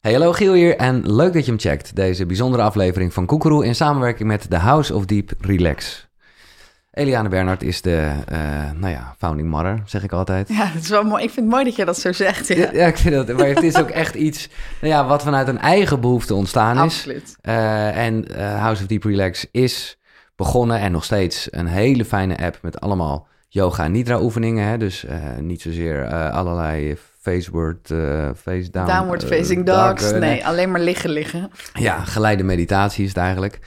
[0.00, 1.96] Hey, hallo Giel hier en leuk dat je hem checkt.
[1.96, 6.08] Deze bijzondere aflevering van Koekeroe in samenwerking met The House of Deep Relax.
[6.90, 10.48] Eliane Bernhard is de, uh, nou ja, founding mother, zeg ik altijd.
[10.48, 11.22] Ja, dat is wel mooi.
[11.22, 12.48] Ik vind het mooi dat je dat zo zegt.
[12.48, 13.36] Ja, ja, ik vind dat.
[13.36, 14.48] Maar het is ook echt iets
[14.80, 16.82] nou ja, wat vanuit een eigen behoefte ontstaan is.
[16.82, 17.36] Absoluut.
[17.42, 19.98] Uh, en uh, House of Deep Relax is
[20.36, 24.66] begonnen en nog steeds een hele fijne app met allemaal yoga en nidra oefeningen.
[24.66, 24.78] Hè?
[24.78, 25.06] Dus
[25.40, 28.86] niet zozeer allerlei faceward, uh, face down.
[28.86, 30.12] Downward facing dogs.
[30.12, 31.50] nee, alleen maar liggen liggen.
[31.72, 33.58] Ja, geleide meditatie is het eigenlijk.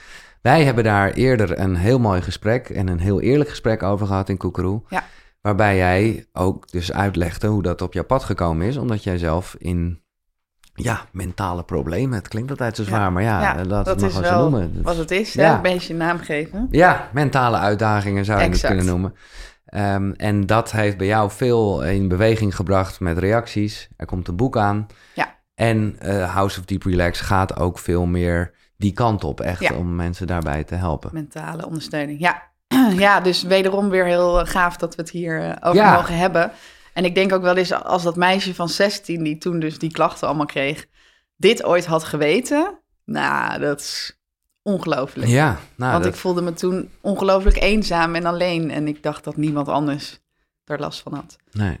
[0.42, 4.28] Wij hebben daar eerder een heel mooi gesprek en een heel eerlijk gesprek over gehad
[4.28, 4.82] in Koekeroe.
[4.88, 5.04] Ja.
[5.40, 9.54] Waarbij jij ook dus uitlegde hoe dat op jouw pad gekomen is, omdat jij zelf
[9.58, 10.02] in
[10.74, 12.18] ja, mentale problemen.
[12.18, 14.82] Het klinkt altijd zo zwaar, maar ja, ja dat, dat is wel noemen.
[14.82, 15.32] wat het is.
[15.32, 15.54] Ja.
[15.54, 16.68] Een beetje naam geven.
[16.70, 19.14] Ja, mentale uitdagingen zou je het kunnen noemen.
[19.74, 23.88] Um, en dat heeft bij jou veel in beweging gebracht met reacties.
[23.96, 24.86] Er komt een boek aan.
[25.14, 25.38] Ja.
[25.54, 29.94] En uh, House of Deep Relax gaat ook veel meer die kant op, echt om
[29.94, 31.10] mensen daarbij te helpen.
[31.12, 32.42] Mentale ondersteuning, ja.
[32.96, 36.50] ja, dus wederom weer heel gaaf dat we het hier uh, over mogen hebben.
[36.92, 39.92] En ik denk ook wel eens als dat meisje van 16, die toen dus die
[39.92, 40.86] klachten allemaal kreeg,
[41.36, 42.78] dit ooit had geweten.
[43.04, 44.18] Nou, dat is
[44.64, 45.28] ongelooflijk.
[45.28, 48.70] Ja, nou, Want ik voelde me toen ongelooflijk eenzaam en alleen.
[48.70, 50.20] En ik dacht dat niemand anders
[50.64, 51.36] er last van had.
[51.52, 51.78] Nee.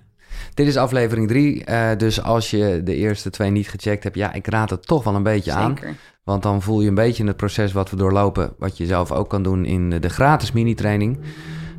[0.54, 1.68] Dit is aflevering drie.
[1.68, 5.04] Uh, dus als je de eerste twee niet gecheckt hebt, ja, ik raad het toch
[5.04, 5.88] wel een beetje Zeker.
[5.88, 5.96] aan.
[6.24, 9.28] Want dan voel je een beetje het proces wat we doorlopen, wat je zelf ook
[9.28, 11.18] kan doen in de gratis mini-training.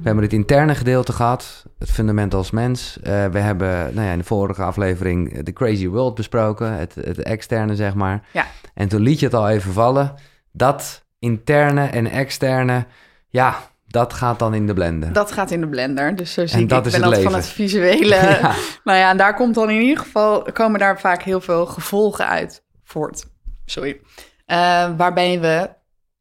[0.06, 2.98] We hebben het interne gedeelte gehad, het fundament als mens.
[2.98, 7.20] Uh, we hebben nou ja, in de vorige aflevering de Crazy World besproken, het, het
[7.20, 8.28] externe zeg maar.
[8.34, 8.46] Ja.
[8.74, 10.16] En toen liet je het al even vallen.
[10.58, 12.86] Dat interne en externe,
[13.30, 15.14] ja, dat gaat dan in de blender.
[15.14, 16.16] Dat gaat in de blender.
[16.16, 18.40] Dus zo zie ik, dat ik ben dat van het visuele.
[18.84, 22.28] Nou ja, en daar komt dan in ieder geval, komen daar vaak heel veel gevolgen
[22.28, 23.26] uit voort.
[23.66, 24.02] Sorry.
[24.48, 25.70] Uh, waarbij we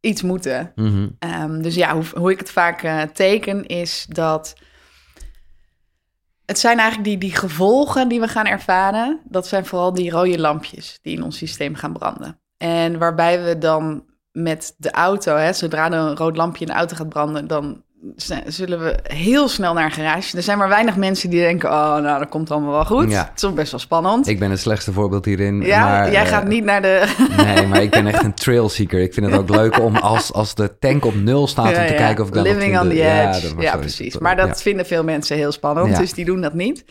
[0.01, 0.73] iets moeten.
[0.75, 1.09] Mhm.
[1.19, 4.55] um, dus ja, hoe, hoe, ik het vaak uh, teken is dat...
[6.47, 9.21] Het zijn eigenlijk die, die gevolgen die we gaan ervaren.
[9.25, 12.41] Dat zijn vooral die rode lampjes die in ons systeem gaan branden.
[12.57, 16.79] En waarbij we dan met de auto, hè, zodra er een rood lampje in de
[16.79, 17.83] auto gaat branden, dan
[18.47, 20.37] zullen we heel snel naar een garage.
[20.37, 23.11] Er zijn maar weinig mensen die denken, oh, nou, dat komt allemaal wel goed.
[23.11, 23.31] Ja.
[23.33, 24.27] Het is best wel spannend.
[24.27, 25.61] Ik ben het slechtste voorbeeld hierin.
[25.61, 27.15] Ja, maar, jij gaat uh, niet naar de...
[27.45, 29.01] Nee, maar ik ben echt een trailseeker.
[29.01, 31.87] Ik vind het ook leuk om als, als de tank op nul staat, ja, om
[31.87, 31.99] te ja.
[31.99, 33.55] kijken of ik dan Living on the edge.
[33.57, 34.19] Ja, ja precies.
[34.19, 36.85] Maar dat vinden veel mensen heel spannend, dus die doen dat niet.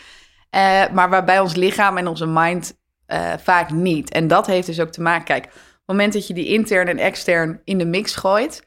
[0.56, 2.78] Uh, maar waarbij ons lichaam en onze mind
[3.08, 4.12] uh, vaak niet.
[4.12, 5.48] En dat heeft dus ook te maken, kijk
[5.86, 8.66] moment dat je die intern en extern in de mix gooit,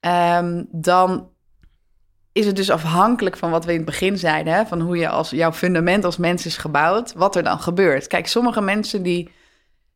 [0.00, 1.32] um, dan
[2.32, 5.08] is het dus afhankelijk van wat we in het begin zeiden, hè, van hoe je
[5.08, 8.06] als jouw fundament als mens is gebouwd, wat er dan gebeurt.
[8.06, 9.30] Kijk, sommige mensen die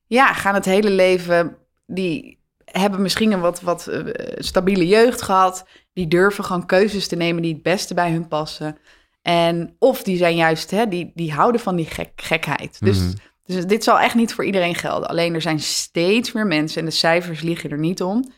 [0.07, 1.57] ja, gaan het hele leven,
[1.87, 7.17] die hebben misschien een wat, wat uh, stabiele jeugd gehad, die durven gewoon keuzes te
[7.17, 8.79] nemen die het beste bij hun passen.
[9.23, 12.81] En of die zijn juist, hè, die, die houden van die gek, gekheid.
[12.81, 13.13] Dus Mhm.
[13.55, 15.09] Dus dit zal echt niet voor iedereen gelden.
[15.09, 18.33] Alleen er zijn steeds meer mensen, en de cijfers liegen er niet om,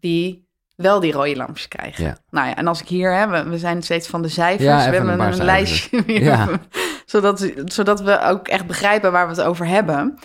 [0.00, 2.04] die wel die rode lampjes krijgen.
[2.04, 2.18] Ja.
[2.30, 4.64] Nou ja, en als ik hier heb, we, we zijn steeds van de cijfers.
[4.84, 6.48] Ja, we hebben een lijstje weer, Ja.
[7.06, 10.18] zodat, zodat we ook echt begrijpen waar we het over hebben.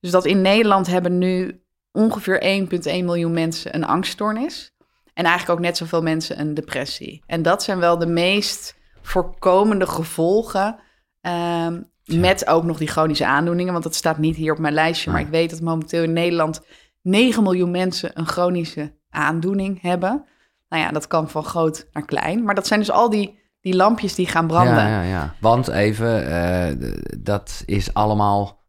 [0.00, 1.62] Dus dat in Nederland hebben nu
[1.92, 4.72] ongeveer 1,1 miljoen mensen een angststoornis.
[5.14, 7.22] En eigenlijk ook net zoveel mensen een depressie.
[7.26, 10.78] En dat zijn wel de meest voorkomende gevolgen.
[11.20, 12.18] ehm, Ja.
[12.18, 13.72] Met ook nog die chronische aandoeningen.
[13.72, 15.10] Want dat staat niet hier op mijn lijstje.
[15.10, 16.60] Maar ik weet dat momenteel in Nederland
[17.02, 20.24] 9 miljoen mensen een chronische aandoening hebben.
[20.68, 22.44] Nou ja, dat kan van groot naar klein.
[22.44, 24.74] Maar dat zijn dus al die, die lampjes die gaan branden.
[24.74, 25.34] Ja, ja, ja.
[25.40, 28.62] Want even, eh, dat is allemaal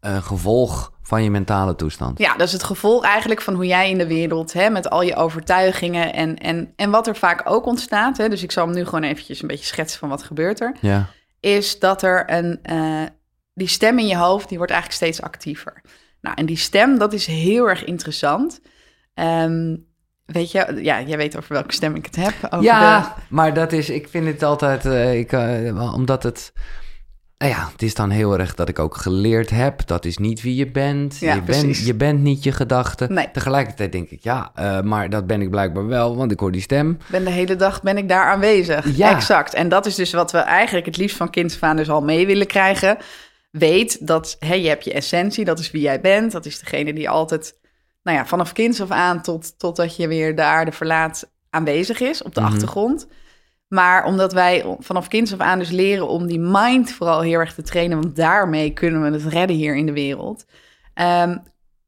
[0.00, 2.18] een gevolg van je mentale toestand.
[2.18, 5.02] Ja, dat is het gevolg eigenlijk van hoe jij in de wereld, hè, met al
[5.02, 8.16] je overtuigingen en, en, en wat er vaak ook ontstaat.
[8.16, 10.76] Hè, dus ik zal hem nu gewoon eventjes een beetje schetsen van wat gebeurt er.
[10.80, 11.06] Ja.
[11.42, 13.02] Is dat er een, eh,
[13.54, 15.80] die stem in je hoofd, die wordt eigenlijk steeds actiever.
[16.20, 18.60] Nou, en die stem, dat is heel erg interessant.
[19.14, 19.76] Ehm,
[20.24, 22.34] weet je, ja, jij weet over welke stem ik het heb.
[22.50, 26.52] Over ja, de- maar dat is, ik vind het altijd, eh, ik, wel, omdat het,
[27.42, 30.42] nou ja, het is dan heel erg dat ik ook geleerd heb, dat is niet
[30.42, 31.18] wie je bent.
[31.18, 33.12] Ja, je, bent je bent niet je gedachten.
[33.12, 33.30] Nee.
[33.32, 36.60] Tegelijkertijd denk ik, ja, eh, maar dat ben ik blijkbaar wel, want ik hoor die
[36.60, 36.98] stem.
[37.10, 38.96] ben de hele dag ben ik daar aanwezig.
[38.96, 39.10] Ja.
[39.10, 39.54] Exact.
[39.54, 42.02] En dat is dus wat we eigenlijk het liefst van kind af aan dus al
[42.02, 42.96] mee willen krijgen.
[43.50, 46.32] Weet dat hè, je hebt je essentie, dat is wie jij bent.
[46.32, 47.58] Dat is degene die altijd,
[48.02, 52.22] nou ja, vanaf kinds af aan tot, totdat je weer de aarde verlaat aanwezig is
[52.22, 52.52] op de Mhm.
[52.52, 53.06] achtergrond.
[53.72, 57.54] Maar omdat wij vanaf kinds af aan dus leren om die mind vooral heel erg
[57.54, 60.44] te trainen, want daarmee kunnen we het redden hier in de wereld.
[60.94, 61.36] ehm,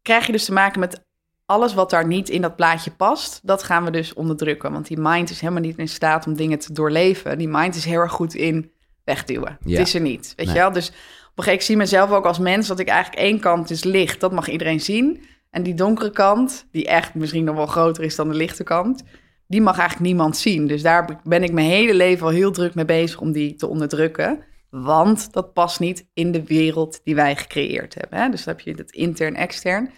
[0.03, 1.05] krijg je dus te maken met
[1.47, 3.41] alles wat daar niet in dat plaatje past.
[3.43, 4.73] Dat gaan we dus onderdrukken.
[4.73, 7.39] Want die mind is helemaal niet in staat om dingen te doorleven.
[7.39, 8.73] Die mind is heel erg goed in
[9.05, 9.59] wegduwen.
[9.65, 9.79] Ja.
[9.79, 10.55] Het is er niet, weet Nee.
[10.55, 10.73] je wel?
[10.73, 12.67] Dus op een gegeven moment, ik zie mezelf ook als mens...
[12.67, 15.25] dat ik eigenlijk één kant is licht, dat mag iedereen zien.
[15.51, 19.03] En die donkere kant, die echt misschien nog wel groter is dan de lichte kant...
[19.47, 20.67] die mag eigenlijk niemand zien.
[20.67, 23.67] Dus daar ben ik mijn hele leven al heel druk mee bezig om die te
[23.67, 24.45] onderdrukken.
[24.71, 28.19] Want dat past niet in de wereld die wij gecreëerd hebben.
[28.19, 28.29] Hè?
[28.29, 29.91] Dus dan heb je het intern-extern.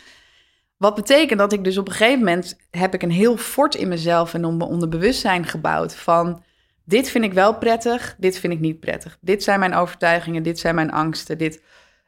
[0.77, 3.89] Wat betekent dat ik dus op een gegeven moment heb ik een heel fort in
[3.89, 6.43] mezelf en om mijn onderbewustzijn gebouwd van
[6.85, 9.19] dit vind ik wel prettig, dit vind ik niet prettig.
[9.21, 11.63] Dit zijn mijn overtuigingen, dit zijn mijn angsten, dit.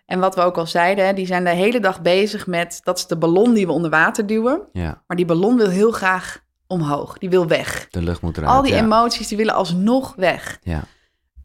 [0.07, 2.99] En wat we ook al zeiden, hè, die zijn de hele dag bezig met dat
[2.99, 6.45] is de ballon die we onder water duwen, Ja, maar die ballon wil heel graag
[6.69, 7.89] omhoog, die wil weg.
[7.91, 8.53] de lucht moet eruit.
[8.53, 8.79] Al die ja.
[8.79, 10.59] emoties die willen alsnog weg.
[10.63, 10.85] Ja,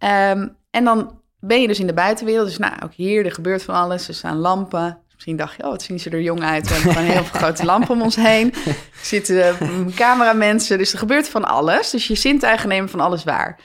[0.04, 2.48] Ehm, en dan ben je dus in de buitenwereld.
[2.48, 4.08] Dus nou, ook hier, er gebeurt van alles.
[4.08, 5.02] Er staan lampen.
[5.14, 6.68] Misschien dacht je, oh, wat zien ze er jong uit.
[6.68, 8.54] We hebben gewoon heel veel grote lampen om ons heen.
[8.66, 10.78] Er zitten uh, cameramensen.
[10.78, 11.90] Dus er gebeurt van alles.
[11.90, 13.60] Dus je zintuigen nemen van alles waar.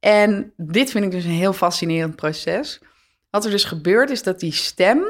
[0.00, 2.80] En dit vind ik dus een heel fascinerend proces.
[3.30, 5.04] Wat er dus gebeurt, is dat die stem...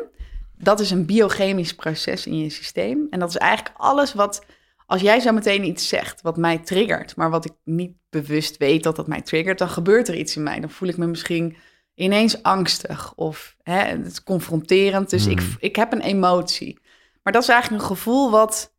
[0.58, 3.06] dat is een biochemisch proces in je systeem.
[3.10, 4.44] En dat is eigenlijk alles wat...
[4.92, 8.82] Als jij zo meteen iets zegt wat mij triggert, maar wat ik niet bewust weet
[8.82, 10.60] dat dat mij triggert, dan gebeurt er iets in mij.
[10.60, 11.56] Dan voel ik me misschien
[11.94, 15.10] ineens angstig of hè, het is confronterend.
[15.10, 16.78] Dus ik, ik heb een emotie.
[17.22, 18.74] Maar dat is eigenlijk een gevoel wat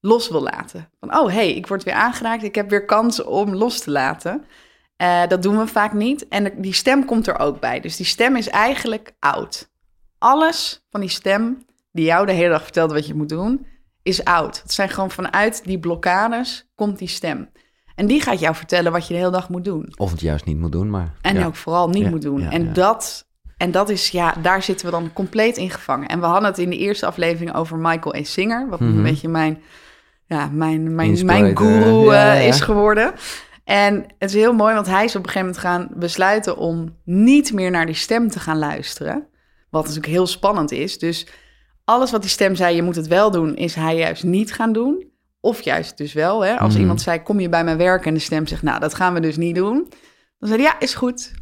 [0.00, 0.90] los wil laten.
[1.00, 4.44] Van, oh hey, ik word weer aangeraakt, ik heb weer kansen om los te laten.
[4.96, 6.28] Eh, dat doen we vaak niet.
[6.28, 7.80] En die stem komt er ook bij.
[7.80, 9.70] Dus die stem is eigenlijk oud.
[10.18, 13.66] Alles van die stem die jou de hele dag vertelt wat je moet doen,
[14.08, 14.62] is oud.
[14.62, 17.48] Het zijn gewoon vanuit die blokkades komt die stem.
[17.94, 19.92] En die gaat jou vertellen wat je de hele dag moet doen.
[19.96, 21.14] of het juist niet moet doen, maar...
[21.20, 21.46] En ja.
[21.46, 22.40] ook vooral niet Ja, moet doen.
[22.40, 22.72] ja, en.
[22.72, 23.26] Dat,
[23.56, 26.08] en dat is, ja, daar zitten we dan compleet in gevangen.
[26.08, 28.22] En we hadden het in de eerste aflevering over Michael A.
[28.22, 28.68] Singer.
[28.68, 28.96] Wat Mhm.
[28.96, 29.62] een beetje mijn,
[30.26, 33.12] ja, mijn, mijn, mijn guru eh, is geworden.
[33.64, 36.96] En het is heel mooi, want hij is op een gegeven moment gaan besluiten om
[37.04, 39.26] niet meer naar die stem te gaan luisteren.
[39.70, 40.98] Wat natuurlijk heel spannend is.
[40.98, 41.26] Dus
[41.88, 44.72] alles wat die stem zei, je moet het wel doen, is hij juist niet gaan
[44.72, 45.06] doen.
[45.40, 46.44] Of juist dus wel.
[46.44, 46.58] Hè?
[46.58, 46.80] Als Mhm.
[46.80, 48.06] iemand zei, kom je bij mijn werk?
[48.06, 49.86] En de stem zegt, nou, dat gaan we dus niet doen.
[50.38, 51.32] Dan zei hij, ja, is goed.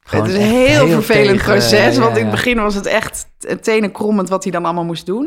[0.00, 1.94] Gewoon het is een heel, vervelend tegen- proces.
[1.94, 3.26] ja, want in het begin was het echt
[3.60, 5.24] tenenkrommend wat hij dan allemaal moest doen.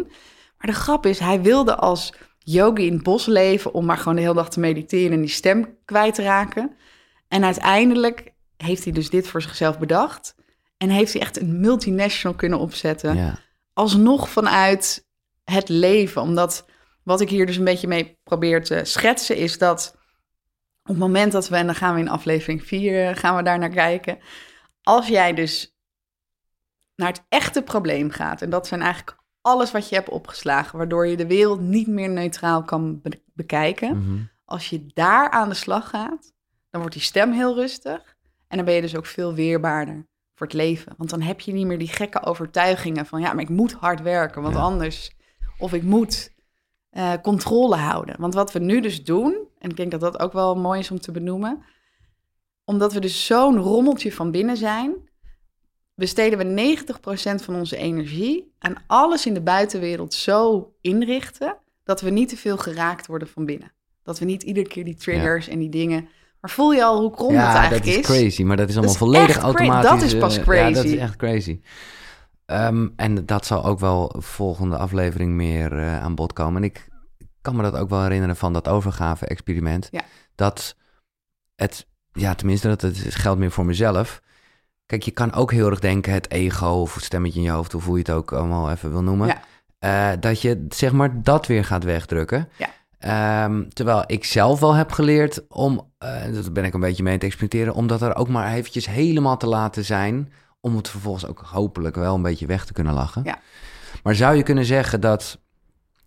[0.58, 3.74] Maar de grap is, hij wilde als yogi in het bos leven...
[3.74, 6.76] om maar gewoon de hele dag te mediteren en die stem kwijt te raken.
[7.28, 10.36] En uiteindelijk heeft hij dus dit voor zichzelf bedacht.
[10.78, 13.40] En heeft hij echt een multinational kunnen opzetten Ja.
[13.74, 15.08] Alsnog vanuit
[15.44, 16.22] het leven.
[16.22, 16.66] Omdat
[17.04, 19.96] wat ik hier dus een beetje mee probeer te schetsen, is dat
[20.82, 23.60] op het moment dat we, en dan gaan we in aflevering 4, gaan we daar
[23.60, 24.20] naar kijken.
[24.82, 25.76] Als jij dus
[26.96, 31.08] naar het echte probleem gaat, en dat zijn eigenlijk alles wat je hebt opgeslagen, waardoor
[31.08, 33.98] je de wereld niet meer neutraal kan be- bekijken.
[33.98, 34.24] Mhm.
[34.46, 36.34] Als je daar aan de slag gaat,
[36.70, 38.16] dan wordt die stem heel rustig.
[38.48, 40.94] En dan ben je dus ook veel weerbaarder voor het leven.
[40.98, 43.22] Want dan heb je niet meer die gekke overtuigingen van...
[43.22, 44.62] ja, maar ik moet hard werken, want Ja.
[44.62, 45.16] anders...
[45.58, 46.34] of ik moet
[46.90, 48.16] eh, controle houden.
[48.20, 49.48] Want wat we nu dus doen...
[49.60, 51.64] en ik denk dat dat ook wel mooi is om te benoemen...
[52.66, 55.10] omdat we dus zo'n rommeltje van binnen zijn...
[55.96, 56.76] besteden we
[57.40, 58.54] 90% van onze energie...
[58.60, 61.58] aan alles in de buitenwereld zo inrichten...
[61.84, 63.72] dat we niet te veel geraakt worden van binnen.
[64.04, 66.08] Dat we niet iedere keer die triggers en die dingen...
[66.44, 68.74] Maar voel je al hoe krom het Ja, eigenlijk dat is crazy, maar dat is
[68.76, 69.90] allemaal is volledig automatisch.
[69.90, 70.88] dat is pas eh, Ja, dat crazy.
[70.88, 71.60] is echt crazy.
[72.46, 76.62] Ehm, en dat zal ook wel volgende aflevering meer eh, aan bod komen.
[76.64, 76.88] En ik
[77.42, 79.88] kan me dat ook wel herinneren van dat overgave-experiment.
[79.92, 80.02] Ja.
[80.36, 80.76] Dat
[81.56, 84.22] het, ja, tenminste, dat het geldt meer voor mezelf.
[84.86, 87.72] Kijk, je kan ook heel erg denken, het ego of het stemmetje in je hoofd,
[87.72, 89.28] hoe voel je het ook allemaal even wil noemen.
[89.28, 89.42] Ja.
[90.14, 92.50] eh, dat je zeg maar dat weer gaat wegdrukken.
[92.58, 92.70] Ja.
[93.04, 97.18] Ehm, terwijl ik zelf wel heb geleerd om, eh dat ben ik een beetje mee
[97.18, 101.28] te experimenteren, om dat er ook maar eventjes helemaal te laten zijn, om het vervolgens
[101.28, 103.22] ook hopelijk wel een beetje weg te kunnen lachen.
[103.26, 103.38] Ja.
[104.04, 105.40] Maar zou je kunnen zeggen dat,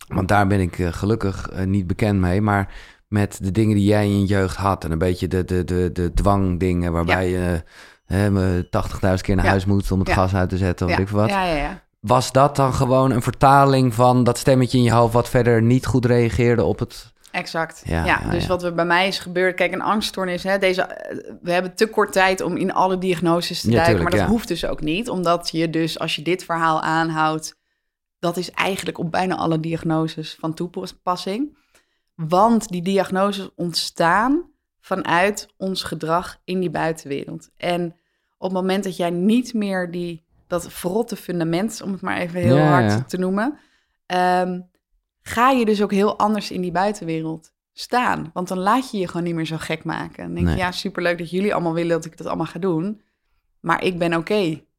[0.08, 2.74] want daar ben ik eh, gelukkig eh, niet bekend mee, maar
[3.08, 5.90] met de dingen die jij in je jeugd had en een beetje de, de, de,
[5.92, 7.62] de dwangdingen waarbij je
[8.06, 9.50] hè, me 80.000 keer naar Ja.
[9.50, 10.14] huis moet om het Ja.
[10.14, 10.98] gas uit te zetten of ja.
[10.98, 11.28] weet ik wat.
[11.28, 11.84] Ja, ja, ja.
[12.06, 15.86] Was dat dan gewoon een vertaling van dat stemmetje in je hoofd wat verder niet
[15.86, 17.14] goed reageerde op het...
[17.30, 17.82] Exact.
[17.84, 18.48] Ja, Ja, ja, dus ja.
[18.48, 21.86] wat er bij mij is gebeurd, kijk, een angststoornis, hè, deze, eh, we hebben te
[21.86, 25.48] kort tijd om in alle diagnoses te duiken, maar dat hoeft dus ook niet, omdat
[25.50, 27.56] je dus, als je dit verhaal aanhoudt,
[28.18, 31.56] dat is eigenlijk op bijna alle diagnoses van toepassing,
[32.14, 37.50] want die diagnoses ontstaan vanuit ons gedrag in die buitenwereld.
[37.56, 37.96] En
[38.38, 42.40] op het moment dat jij niet meer die, dat verrotte fundament, om het maar even
[42.40, 43.02] heel Ja, hard ja.
[43.02, 43.58] te noemen,
[44.06, 44.60] ehm,
[45.22, 48.30] ga je dus ook heel anders in die buitenwereld staan.
[48.32, 50.24] Want dan laat je je gewoon niet meer zo gek maken.
[50.24, 53.00] Dan denk je, ja, superleuk dat jullie allemaal willen dat ik dat allemaal ga doen.
[53.60, 54.34] Maar ik ben oké.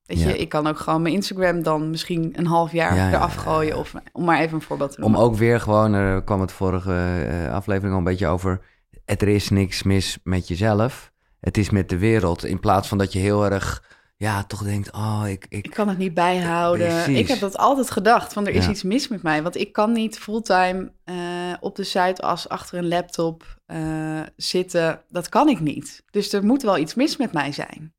[0.05, 0.27] Weet Ja.
[0.27, 3.33] je, ik kan ook gewoon mijn Instagram dan misschien een half jaar Ja, ja, eraf
[3.35, 3.77] ja, gooien.
[3.77, 5.19] Of om maar even een voorbeeld te Om noemen.
[5.29, 6.93] ook weer gewoon, er kwam het vorige
[7.29, 8.61] eh, aflevering al een beetje over.
[9.05, 11.11] Het, er is niks mis met jezelf.
[11.39, 12.45] Het is met de wereld.
[12.45, 13.83] In plaats van dat je heel erg,
[14.19, 16.87] ja, toch denkt, oh, ik, Ik ik kan het niet bijhouden.
[16.87, 17.17] Precies.
[17.19, 18.71] Ik heb dat altijd gedacht, van er is Ja.
[18.71, 19.43] iets mis met mij.
[19.43, 21.15] Want ik kan niet fulltime eh,
[21.59, 25.01] op de Zuidas achter een laptop eh, zitten.
[25.09, 26.03] Dat kan ik niet.
[26.11, 27.93] Dus er moet wel iets mis met mij zijn.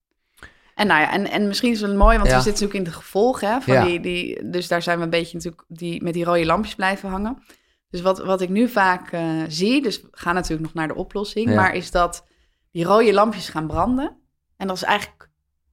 [0.74, 2.36] En nou ja, en, en misschien is het mooi, want Ja.
[2.36, 3.48] we zitten natuurlijk in de gevolgen.
[3.52, 3.84] Hè, van Ja.
[3.84, 7.08] die, die, dus daar zijn we een beetje natuurlijk die, met die rode lampjes blijven
[7.08, 7.42] hangen.
[7.90, 10.94] Dus wat, wat ik nu vaak eh, zie, dus we gaan natuurlijk nog naar de
[10.94, 12.24] oplossing, maar is dat
[12.70, 14.16] die rode lampjes gaan branden.
[14.56, 15.17] En dat is eigenlijk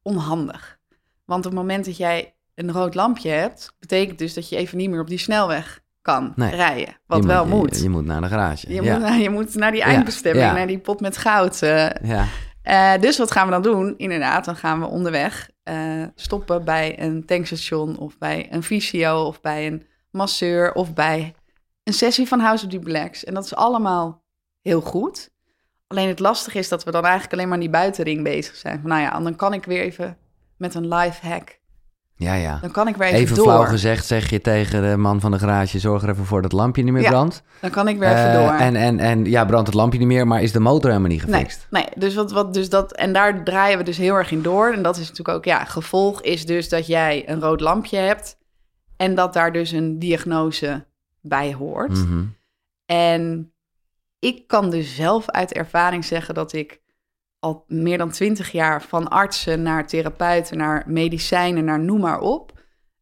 [0.05, 0.77] onhandig.
[1.25, 4.77] Want op het moment dat jij een rood lampje hebt, betekent dus dat je even
[4.77, 6.55] niet meer op die snelweg kan Nee.
[6.55, 6.97] rijden.
[7.05, 7.75] Wat wel moet.
[7.77, 8.73] Je, je moet naar de garage.
[8.73, 8.91] Je, ja.
[8.93, 10.53] moet, naar- je moet naar die eindbestemming, ja.
[10.53, 11.61] naar die pot met goud.
[11.61, 11.89] eh.
[12.03, 12.25] ja.
[12.61, 13.93] Eh, dus wat gaan we dan doen?
[13.97, 19.41] Inderdaad, dan gaan we onderweg eh, stoppen bij een tankstation of bij een fysio of
[19.41, 21.33] bij een masseur of bij
[21.83, 23.23] een sessie van House of Duplex.
[23.23, 24.23] En dat is allemaal
[24.61, 25.29] heel goed.
[25.95, 28.79] Alleen het lastige is dat we dan eigenlijk alleen maar aan die buitenring bezig zijn.
[28.81, 30.17] Van, nou ja, dan kan ik weer even
[30.57, 31.59] met een life hack.
[32.15, 32.57] ja, ja.
[32.61, 33.45] Dan kan ik weer even, Even door.
[33.45, 35.79] flauw gezegd zeg je tegen de man van de garage...
[35.79, 37.43] zorg er even voor dat het lampje niet meer Ja, brandt.
[37.61, 38.51] Dan kan ik weer even Eh, door.
[38.53, 41.25] En, en, en ja, brandt het lampje niet meer, maar is de motor helemaal niet
[41.25, 41.67] Nee, gefixt?
[41.69, 44.73] nee, dus wat, wat, dus dat, en daar draaien we dus heel erg in door.
[44.73, 48.37] En dat is natuurlijk ook, ja, gevolg is dus dat jij een rood lampje hebt
[48.97, 50.85] en dat daar dus een diagnose
[51.21, 51.91] bij hoort.
[52.07, 52.23] Mhm.
[52.85, 53.51] En
[54.25, 56.81] ik kan dus zelf uit ervaring zeggen dat ik
[57.39, 62.53] al meer dan twintig jaar van artsen naar therapeuten, naar medicijnen, naar noem maar op.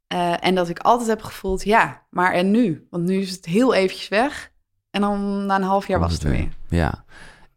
[0.07, 2.87] eh, en dat ik altijd heb gevoeld, ja, maar en nu?
[2.89, 4.51] Want nu is het heel eventjes weg.
[4.89, 6.49] En dan na een half jaar was het er weer.
[6.69, 7.05] Ja,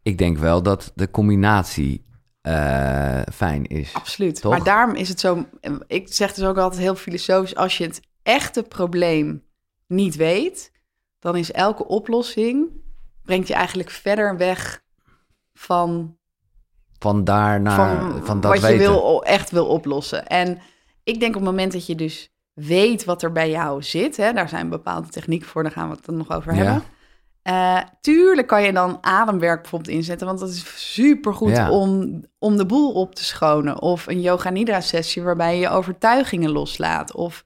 [0.03, 2.05] ik denk wel dat de combinatie
[2.41, 3.93] eh, fijn is.
[3.93, 4.41] Absoluut.
[4.41, 4.51] Toch?
[4.51, 5.45] Maar daarom is het zo.
[5.87, 9.43] Ik zeg dus ook altijd heel filosofisch: als je het echte probleem
[9.87, 10.71] niet weet,
[11.19, 12.69] dan is elke oplossing
[13.27, 14.81] brengt je eigenlijk verder weg
[15.53, 16.17] van,
[16.99, 18.81] Van daar naar, van, van, dat wat weten.
[18.81, 20.27] je wil, echt wil oplossen.
[20.27, 20.59] En
[21.03, 24.33] ik denk op het moment dat je dus weet wat er bij jou zit, hè,
[24.33, 26.63] daar zijn bepaalde technieken voor, daar gaan we het dan nog over Ja.
[26.63, 26.83] hebben.
[27.41, 31.71] Eh, tuurlijk kan je dan ademwerk bijvoorbeeld inzetten, want dat is supergoed Ja.
[31.71, 33.81] om, om de boel op te schonen.
[33.81, 37.13] Of een yoga nidra sessie waarbij je je overtuigingen loslaat.
[37.13, 37.43] Of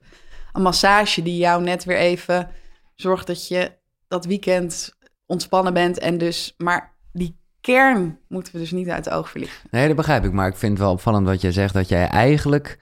[0.52, 2.50] een massage die jou net weer even
[2.94, 3.72] zorgt dat je
[4.08, 4.94] dat weekend
[5.32, 5.98] ontspannen bent.
[5.98, 9.56] En dus, maar die kern moeten we dus niet uit het oog verliezen.
[9.70, 10.32] Nee, dat begrijp ik.
[10.32, 12.78] Maar ik vind het wel opvallend wat jij zegt, dat jij eigenlijk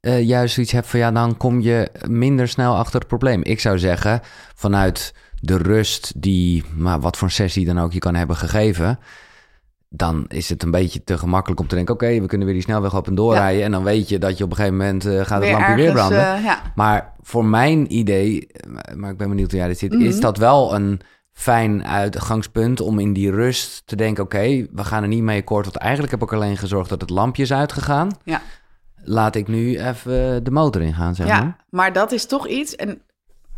[0.00, 3.42] eh, juist zoiets hebt van ja, dan kom je minder snel achter het probleem.
[3.42, 4.20] Ik zou zeggen,
[4.54, 8.98] vanuit de rust die, maar wat voor een sessie dan ook je kan hebben gegeven,
[9.88, 12.64] dan is het een beetje te gemakkelijk om te denken, oké, we kunnen weer die
[12.64, 13.64] snelweg op en doorrijden.
[13.64, 15.92] En dan weet je dat je op een gegeven moment eh, gaat het lampje weer
[15.92, 16.34] branden.
[16.34, 16.62] eh, ja.
[16.74, 18.46] Maar voor mijn idee,
[18.94, 20.02] maar ik ben benieuwd hoe jij dit ziet, Mhm.
[20.02, 21.00] is dat wel een
[21.36, 25.64] fijn uitgangspunt om in die rust te denken: oké, we gaan er niet mee akkoord.
[25.64, 28.10] Want eigenlijk heb ik alleen gezorgd dat het lampje is uitgegaan.
[28.24, 28.42] Ja.
[29.02, 31.36] Laat ik nu even de motor ingaan, zeg maar.
[31.42, 32.76] Ja, maar dat is toch iets.
[32.76, 33.02] En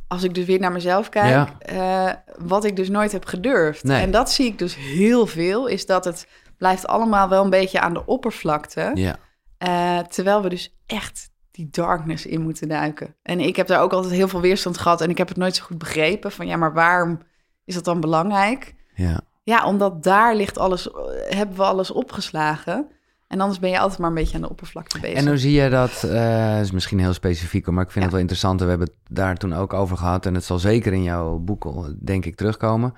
[0.09, 1.55] als ik dus weer naar mezelf kijk, Ja.
[1.59, 3.85] eh, wat ik dus nooit heb gedurfd.
[3.85, 4.03] Nee.
[4.03, 7.81] En dat zie ik dus heel veel, is dat het blijft allemaal wel een beetje
[7.81, 8.91] aan de oppervlakte.
[8.95, 9.17] Ja.
[9.59, 13.15] Eh, terwijl we dus echt die darkness in moeten duiken.
[13.23, 15.57] En ik heb daar ook altijd heel veel weerstand gehad en ik heb het nooit
[15.57, 16.33] zo goed begrepen.
[16.33, 17.19] Van ja, maar waarom
[17.69, 18.75] is dat dan belangrijk?
[18.95, 19.21] ja.
[19.43, 20.97] Ja, omdat daar ligt alles, eh,
[21.29, 22.87] hebben we alles opgeslagen.
[23.29, 25.19] En anders ben je altijd maar een beetje aan de oppervlakte bezig.
[25.19, 26.05] En hoe zie je dat?
[26.05, 28.61] eh is misschien heel specifiek, maar ik vind het wel interessant.
[28.61, 30.27] We hebben het daar toen ook over gehad.
[30.27, 32.95] En het zal zeker in jouw boek, denk ik, terugkomen.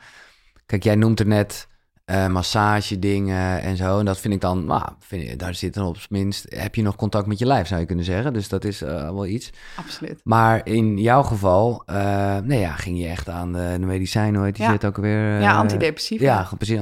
[0.67, 1.69] Kijk, jij noemt er net
[2.11, 3.99] eh massage dingen en zo.
[3.99, 6.47] En dat vind ik dan, nou, vind daar zit dan op zijn minst.
[6.49, 8.33] Heb je nog contact met je lijf, zou je kunnen zeggen.
[8.33, 9.51] Dus dat is eh, wel iets.
[9.77, 10.21] Absoluut.
[10.25, 14.45] Maar in jouw geval, eh nee, ja, ging je echt aan de, de medicijnen, hoe
[14.45, 14.71] heet die Ja.
[14.71, 15.41] zit ook weer?
[15.41, 16.25] ja, antidepressiva.
[16.25, 16.81] Ja, precies,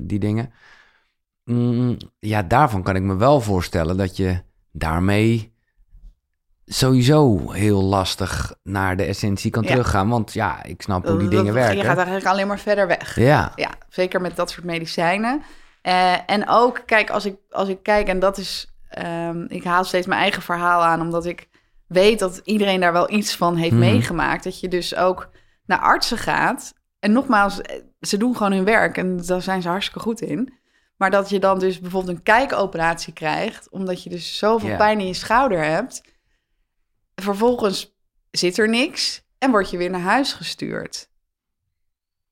[0.00, 0.50] die dingen.
[1.44, 4.42] Mm, ja, daarvan kan ik me wel voorstellen dat je
[4.72, 5.53] daarmee
[6.66, 9.68] sowieso heel lastig naar de essentie kan Ja.
[9.68, 10.08] teruggaan.
[10.08, 11.76] Want ja, ik snap hoe die Dat- dingen dat- werken.
[11.76, 13.16] Je gaat eigenlijk alleen maar verder weg.
[13.18, 15.42] Ja, Ja, zeker met dat soort medicijnen.
[15.82, 19.84] Eh, en ook, kijk, als ik, als ik kijk, en dat is, ehm, ik haal
[19.84, 21.48] steeds mijn eigen verhaal aan, omdat ik
[21.86, 23.80] weet dat iedereen daar wel iets van heeft Mhm.
[23.80, 24.44] meegemaakt.
[24.44, 25.30] Dat je dus ook
[25.66, 26.74] naar artsen gaat.
[26.98, 30.52] En nogmaals, eh, ze doen gewoon hun werk en daar zijn ze hartstikke goed in.
[30.96, 35.06] Maar dat je dan dus bijvoorbeeld een kijkoperatie krijgt, omdat je dus zoveel pijn in
[35.06, 36.02] je schouder hebt.
[37.14, 37.96] Vervolgens
[38.30, 39.22] zit er niks.
[39.38, 41.08] en word je weer naar huis gestuurd.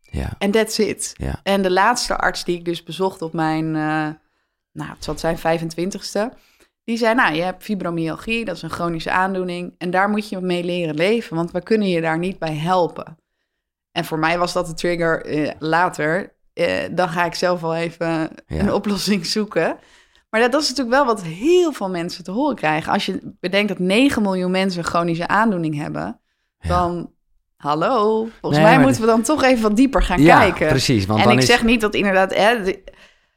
[0.01, 0.35] Ja.
[0.39, 1.13] En that's it.
[1.17, 1.41] Ja.
[1.43, 4.09] En de laatste arts die ik dus bezocht op mijn, uh,
[4.73, 6.37] nou, het zal zijn 25ste,
[6.85, 10.41] die zei, nou, je hebt fibromyalgie, dat is een chronische aandoening, en daar moet je
[10.41, 13.17] mee leren leven, want we kunnen je daar niet bij helpen.
[13.93, 16.35] En voor mij was dat de trigger uh, later.
[16.55, 18.59] Uh, dan ga ik zelf wel even ja.
[18.59, 19.79] een oplossing zoeken.
[20.33, 22.93] Maar dat, dat, is natuurlijk wel wat heel veel mensen te horen krijgen.
[22.93, 26.21] Als je bedenkt dat 9 miljoen mensen een chronische aandoening hebben,
[26.61, 26.69] ja.
[26.69, 27.11] dan
[27.57, 28.29] hallo.
[28.41, 30.69] Volgens nee, mij moeten we dan toch even wat dieper gaan ja, kijken.
[30.69, 31.07] Precies.
[31.07, 31.47] Want en dan ik is...
[31.47, 32.83] zeg niet dat inderdaad hè, de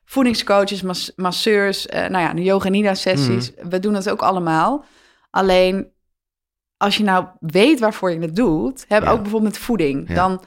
[0.06, 3.70] voedingscoaches, mas masseurs, uh, nou ja, de yoga nida sessies, Mhm.
[3.70, 4.86] we doen dat ook allemaal.
[5.30, 5.88] Alleen
[6.78, 9.12] als je nou weet waarvoor je het doet, heb Ja.
[9.12, 10.42] ook bijvoorbeeld met voeding, dan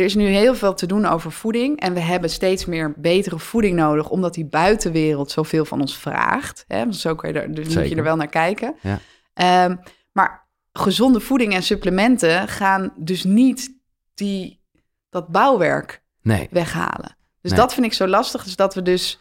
[0.00, 3.38] er is nu heel veel te doen over voeding en we hebben steeds meer betere
[3.38, 6.64] voeding nodig, omdat die buitenwereld zoveel van ons vraagt.
[6.68, 6.86] Hè?
[6.86, 8.74] Dus Zo kan je er, dus moet je er wel naar kijken.
[8.80, 8.98] Ja.
[9.34, 9.76] Ehm,
[10.12, 13.78] maar gezonde voeding en supplementen gaan dus niet
[14.14, 14.60] die,
[15.08, 16.48] dat bouwwerk Nee.
[16.50, 17.16] weghalen.
[17.40, 17.60] Dus Nee.
[17.60, 18.44] dat vind ik zo lastig.
[18.44, 19.18] Dus dat we dus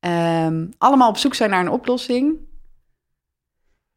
[0.00, 2.36] ehm, allemaal op zoek zijn naar een oplossing.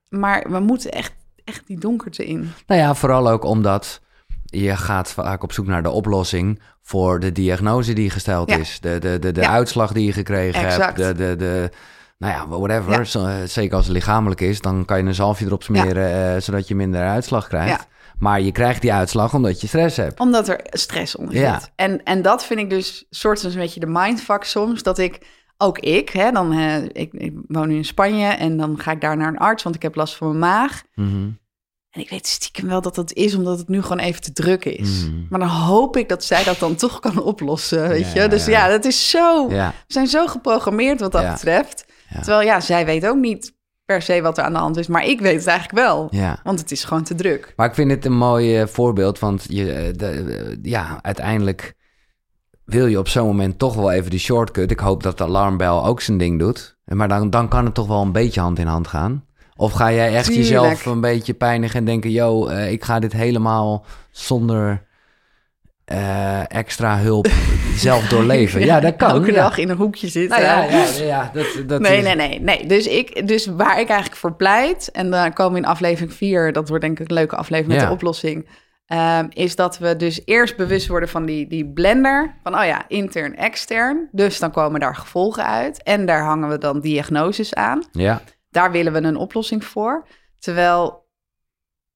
[0.10, 1.14] Maar we moeten echt,
[1.44, 2.52] echt die donkerte in.
[2.68, 4.02] Nou ja, vooral ook omdat
[4.50, 8.58] je gaat vaak op zoek naar de oplossing voor de diagnose die gesteld Ja.
[8.58, 8.80] is.
[8.82, 9.50] De, de, de, de Ja.
[9.50, 10.98] uitslag die je gekregen Exact.
[10.98, 11.18] hebt.
[11.18, 11.70] De, de, de,
[12.18, 13.22] nou ja, whatever.
[13.22, 13.40] Ja.
[13.42, 16.68] Eh, zeker als het lichamelijk is, dan kan je een zalfje erop smeren, eh, zodat
[16.68, 17.88] je minder uitslag krijgt.
[18.18, 20.20] Maar je krijgt die uitslag omdat je stress hebt.
[20.20, 21.44] Omdat er stress onder zit.
[21.44, 21.62] Ja.
[21.76, 24.84] En, en dat vind ik dus soort een beetje de mindfuck soms.
[24.84, 25.28] Dat ik,
[25.58, 29.02] ook ik, hè, dan, eh, ik, ik woon nu in Spanje en dan ga ik
[29.02, 30.82] daar naar een arts, want ik heb last van mijn maag.
[30.96, 31.30] Mhm.
[31.90, 34.66] En ik weet stiekem wel dat dat is, omdat het nu gewoon even te druk
[34.66, 35.06] is.
[35.06, 35.26] Mhm.
[35.30, 38.30] Maar dan hoop ik dat zij dat dan toch kan oplossen, weet Ja, je.
[38.30, 38.68] Dus ja.
[38.68, 39.48] dat is zo...
[39.48, 41.86] We zijn zo geprogrammeerd wat dat betreft.
[42.14, 44.88] Terwijl ja, zij weet ook niet per se wat er aan de hand is.
[44.88, 46.08] Maar ik weet het eigenlijk wel.
[46.12, 46.40] ja.
[46.44, 47.54] Want het is gewoon te druk.
[47.56, 51.74] Maar ik vind het een mooi eh, voorbeeld, want je, eh, de, eh, ja, uiteindelijk
[52.66, 54.72] wil je op zo'n moment toch wel even die shortcut.
[54.72, 56.78] Ik hoop dat de alarmbel ook zijn ding doet.
[56.86, 59.26] Maar dan, dan kan het toch wel een beetje hand in hand gaan.
[59.60, 60.48] Of ga jij echt Tuurlijk.
[60.48, 62.12] jezelf een beetje pijnigen en denken...
[62.12, 64.84] yo, eh, ik ga dit helemaal zonder
[65.86, 67.28] eh, extra hulp
[67.76, 68.66] zelf doorleven.
[68.66, 69.10] Ja, dat kan.
[69.10, 69.42] Elke ja.
[69.42, 70.42] dag in een hoekje zitten.
[70.42, 72.66] Nou ja, ja, ja, dat, dat nee, is- nee, nee, nee.
[72.66, 76.54] Dus, ik, dus waar ik eigenlijk voor pleit, en dan komen we in aflevering 4,
[76.54, 78.48] dat wordt denk ik een leuke aflevering met de oplossing,
[78.86, 82.84] ehm, is dat we dus eerst bewust worden van die, die blender, van oh ja,
[82.88, 84.10] intern, extern.
[84.12, 87.84] Dus dan komen daar gevolgen uit en daar hangen we dan diagnoses aan.
[87.92, 90.08] Ja, Daar willen we een oplossing voor.
[90.40, 91.08] Terwijl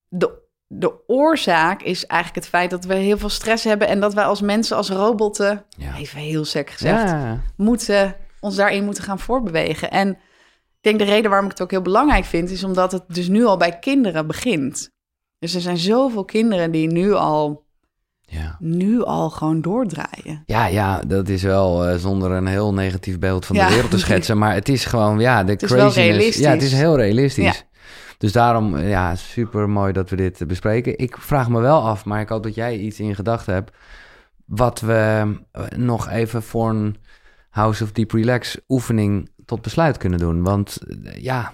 [0.08, 4.13] de, de oorzaak is eigenlijk het feit dat we heel veel stress hebben en dat
[4.13, 5.96] wij als mensen, als robotten, ja.
[5.96, 7.42] even heel sec gezegd, ja.
[7.56, 9.92] moeten, ons daarin moeten gaan voorbewegen.
[9.92, 13.04] En ik denk de reden waarom ik het ook heel belangrijk vind, is omdat het
[13.08, 14.92] dus nu al bij kinderen begint.
[15.39, 17.66] Dus er zijn zoveel kinderen die nu al,
[18.26, 18.56] ja.
[18.60, 20.44] nu al gewoon doordraaien.
[20.46, 23.68] Ja, ja, dat is wel eh, zonder een heel negatief beeld van Ja.
[23.68, 24.38] de wereld te schetsen.
[24.38, 25.96] Maar het is gewoon, ja, de wel craziness.
[25.96, 26.38] realistisch.
[26.44, 27.44] Ja, het is heel realistisch.
[27.46, 27.54] Ja.
[28.18, 30.98] Dus daarom, eh, ja, super mooi dat we dit eh, bespreken.
[30.98, 33.72] Ik vraag me wel af, maar ik hoop dat jij iets in gedachten hebt.
[34.46, 35.32] Wat we
[35.76, 36.98] nog even voor een
[37.50, 40.44] House of Deep Relax oefening tot besluit kunnen doen.
[40.44, 40.78] Want
[41.18, 41.54] ja,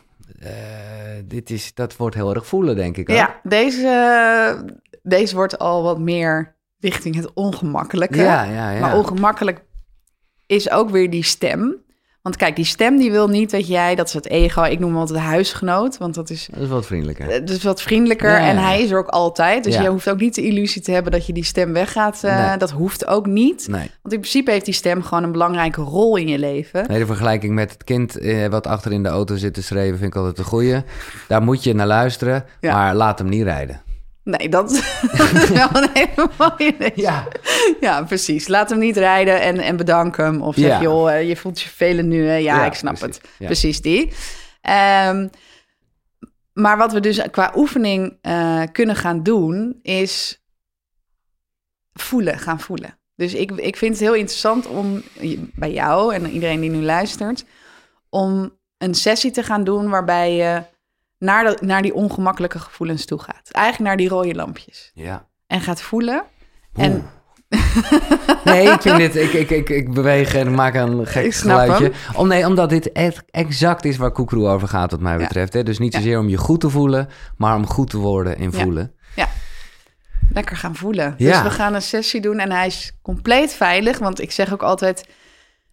[1.26, 3.10] dit is, dat wordt heel erg voelen, denk ik.
[3.10, 3.16] ook.
[3.16, 8.18] Ja, deze, deze wordt al wat meer richting het ongemakkelijke.
[8.18, 8.72] ja, ja.
[8.72, 8.80] ja.
[8.80, 9.62] Maar ongemakkelijk
[10.46, 11.76] is ook weer die stem.
[12.22, 14.90] Want kijk, die stem die wil niet dat jij, dat is het ego, ik noem
[14.90, 17.30] hem altijd de huisgenoot, want dat is Dat is wat vriendelijker.
[17.30, 19.64] eh, dus wat vriendelijker Ja, en hij is er ook altijd.
[19.64, 19.82] Dus Ja.
[19.82, 22.24] je hoeft ook niet de illusie te hebben dat je die stem weggaat.
[22.24, 22.58] eh, Nee.
[22.58, 23.68] Dat hoeft ook niet.
[23.68, 23.92] Nee.
[24.02, 26.86] Want in principe heeft die stem gewoon een belangrijke rol in je leven.
[26.88, 29.98] Nee, de vergelijking met het kind eh, wat achter in de auto zit te schreeuwen
[29.98, 30.82] vind ik altijd een goeie.
[31.28, 33.82] Daar moet je naar luisteren, maar laat hem niet rijden.
[34.38, 34.70] Nee, dat
[35.18, 36.92] dat is wel een hele mooie.
[36.96, 37.28] Ja.
[37.80, 38.48] Ja, precies.
[38.48, 40.42] Laat hem niet rijden en, en bedank hem.
[40.42, 40.82] Of zeg, Ja.
[40.82, 42.26] joh, eh, je voelt je vervelend nu.
[42.28, 42.34] Hè?
[42.36, 43.16] Ja, Ja, ik snap precies.
[43.18, 43.30] het.
[43.40, 43.46] Ja.
[43.46, 44.12] Precies die.
[44.62, 45.28] Ehm,
[46.54, 50.44] maar wat we dus qua oefening eh, kunnen gaan doen, is
[51.94, 52.98] voelen, gaan voelen.
[53.16, 55.02] Dus ik, ik vind het heel interessant om
[55.56, 57.46] bij jou en iedereen die nu luistert,
[58.10, 60.64] om een sessie te gaan doen waarbij je
[61.20, 63.50] naar, de, naar die ongemakkelijke gevoelens toe gaat.
[63.52, 64.92] Eigenlijk naar die rode lampjes.
[64.94, 65.26] Ja.
[65.48, 66.24] En gaat voelen.
[66.74, 67.10] En.
[68.44, 71.92] Nee, ik vind dit, ik, ik, ik, ik beweeg en maak een gek geluidje.
[72.16, 75.18] Om, nee, omdat dit echt exact is waar Koekroe over gaat, wat mij Ja.
[75.18, 75.54] betreft.
[75.54, 75.64] Hè?
[75.64, 76.00] Dus niet Ja.
[76.00, 78.60] zozeer om je goed te voelen, maar om goed te worden in Ja.
[78.60, 78.94] voelen.
[80.34, 81.16] lekker gaan voelen.
[81.18, 81.32] Ja.
[81.32, 83.98] Dus we gaan een sessie doen en hij is compleet veilig.
[84.00, 85.06] Want ik zeg ook altijd,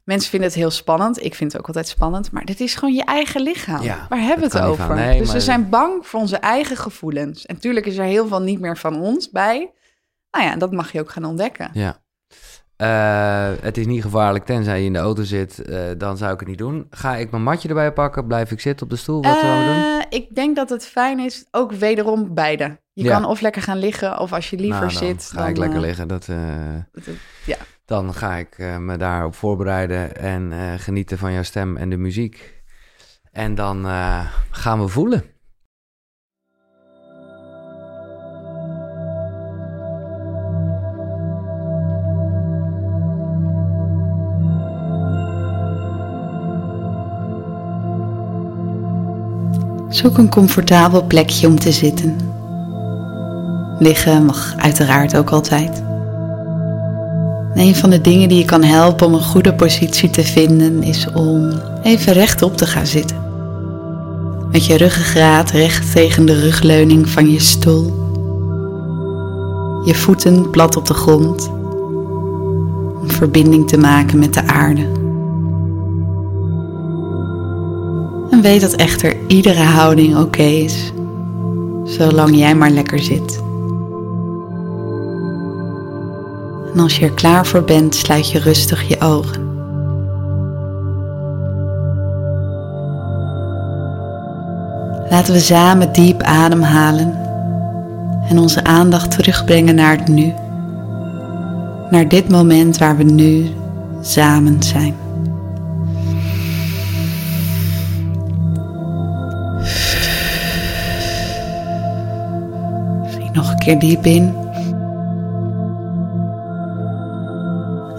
[0.07, 1.25] Mensen vinden het heel spannend.
[1.25, 2.31] Ik vind het ook altijd spannend.
[2.33, 3.83] Maar dit is gewoon je eigen lichaam.
[3.83, 4.95] Ja, Waar hebben dat we het over?
[4.95, 7.47] Nee, dus we zijn bang voor onze eigen gevoelens.
[7.47, 9.71] En natuurlijk is er heel veel niet meer van ons bij.
[10.31, 11.71] Nou ja, dat mag je ook gaan ontdekken.
[11.73, 11.97] Ja.
[12.77, 16.39] Eh, het is niet gevaarlijk, tenzij je in de auto zit, eh, dan zou ik
[16.39, 16.87] het niet doen.
[16.91, 18.27] Ga ik mijn matje erbij pakken?
[18.27, 19.23] Blijf ik zitten op de stoel?
[19.23, 20.01] Wat gaan we doen?
[20.01, 22.81] Eh, Ik denk dat het fijn is, ook wederom beide.
[22.93, 23.13] Je Ja.
[23.13, 25.25] kan of lekker gaan liggen, of als je liever Nou, dan zit.
[25.25, 26.09] ga dan, ik lekker liggen.
[26.09, 27.07] Dat, het-
[27.47, 27.57] ja.
[27.87, 31.97] Dan ga ik eh, me daarop voorbereiden en eh, genieten van jouw stem en de
[31.97, 32.63] muziek.
[33.33, 35.25] En dan eh, gaan we voelen.
[49.89, 52.17] Zoek een comfortabel plekje om te zitten.
[53.79, 55.86] Liggen mag uiteraard ook altijd.
[57.57, 60.83] En een van de dingen die je kan helpen om een goede positie te vinden
[60.83, 63.17] is om even rechtop te gaan zitten.
[64.53, 67.85] Met je ruggengraat recht tegen de rugleuning van je stoel.
[69.85, 71.51] Je voeten plat op de grond.
[73.01, 74.87] Om verbinding te maken met de aarde.
[78.31, 80.93] En weet dat echter iedere houding oké is,
[81.85, 83.45] zolang jij maar lekker zit.
[86.77, 89.45] En als je er klaar voor bent, sluit je rustig je ogen.
[95.11, 97.15] Laten we samen diep ademhalen
[98.29, 100.33] en onze aandacht terugbrengen naar het nu.
[101.91, 103.51] Naar dit moment waar we nu
[104.01, 104.95] samen zijn.
[113.05, 114.46] Vlieg nog een keer diep in.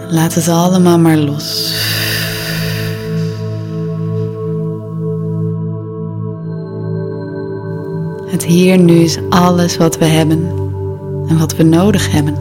[0.10, 1.74] Laat het allemaal maar los.
[8.26, 10.52] Het hier nu is alles wat we hebben
[11.28, 12.36] en wat we nodig hebben.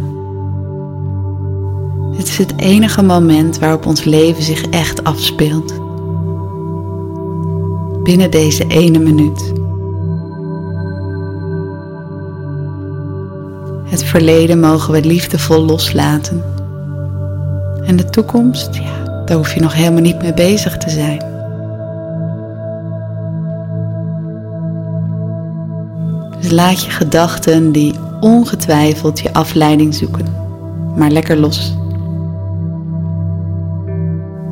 [2.17, 5.75] Dit is het enige moment waarop ons leven zich echt afspeelt.
[8.03, 9.53] Binnen deze ene minuut.
[13.85, 16.56] Het verleden mogen we liefdevol loslaten.
[17.87, 21.35] En de toekomst, ja, daar hoef je nog helemaal niet mee bezig te zijn.
[26.41, 30.27] Dus laat je gedachten die ongetwijfeld je afleiding zoeken,
[30.97, 31.77] maar lekker los.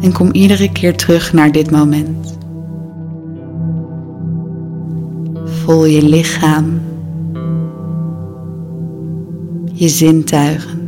[0.00, 2.36] En kom iedere keer terug naar dit moment.
[5.44, 6.80] Voel je lichaam,
[9.72, 10.83] je zintuigen.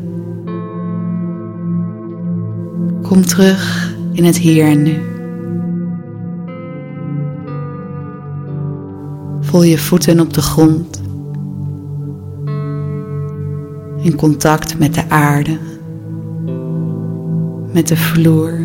[3.09, 5.01] Kom terug in het hier en nu.
[9.41, 11.03] Voel je voeten op de grond.
[14.03, 15.59] In contact met de aarde.
[17.73, 18.61] Met de vloer.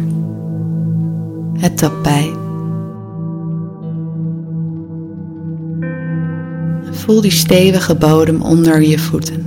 [1.57, 2.35] Het tapijt.
[6.91, 9.40] Voel die stevige bodem onder je voeten.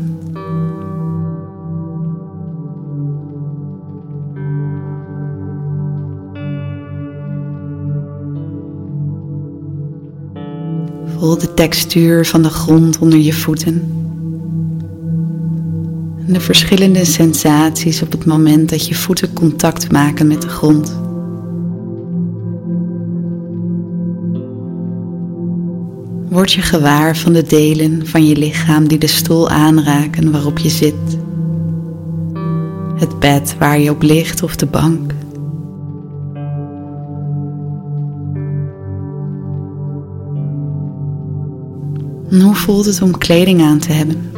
[11.24, 13.74] De textuur van de grond onder je voeten.
[16.26, 20.98] En de verschillende sensaties op het moment dat je voeten contact maken met de grond.
[26.28, 30.68] Word je gewaar van de delen van je lichaam die de stoel aanraken waarop je
[30.68, 31.18] zit.
[32.94, 35.13] Het bed waar je op ligt of de bank.
[42.34, 44.30] En hoe voelt het om kleding aan te hebben?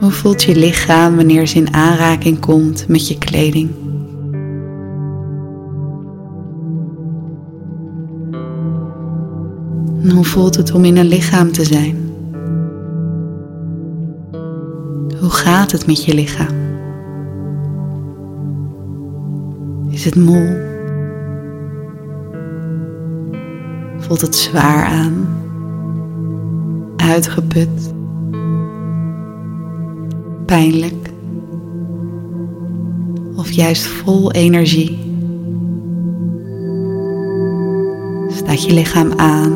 [0.00, 3.70] Hoe voelt je lichaam wanneer ze in aanraking komt met je kleding?
[10.02, 11.96] En hoe voelt het om in een lichaam te zijn?
[15.20, 16.61] Hoe gaat het met je lichaam?
[20.02, 20.60] Is het moe?
[23.98, 25.26] Voelt het zwaar aan?
[26.96, 27.94] Uitgeput?
[30.46, 31.08] Pijnlijk?
[33.36, 34.98] Of juist vol energie?
[38.28, 39.52] Staat je lichaam aan?